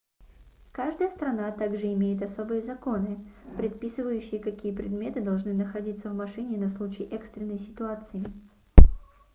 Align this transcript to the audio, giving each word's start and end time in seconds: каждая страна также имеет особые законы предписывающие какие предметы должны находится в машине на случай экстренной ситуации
каждая 0.71 1.09
страна 1.11 1.51
также 1.51 1.93
имеет 1.93 2.23
особые 2.23 2.63
законы 2.63 3.23
предписывающие 3.55 4.39
какие 4.39 4.71
предметы 4.73 5.21
должны 5.21 5.53
находится 5.53 6.09
в 6.09 6.15
машине 6.15 6.57
на 6.57 6.69
случай 6.71 7.03
экстренной 7.03 7.59
ситуации 7.59 8.23